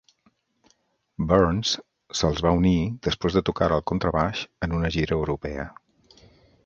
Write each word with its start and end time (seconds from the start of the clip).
Burns 1.31 1.73
se'ls 2.21 2.41
va 2.45 2.53
unir 2.61 2.73
després 3.09 3.37
de 3.41 3.45
tocar 3.51 3.69
el 3.79 3.85
contrabaix 3.93 4.43
en 4.69 4.75
una 4.79 4.91
gira 4.97 5.19
europea. 5.21 5.67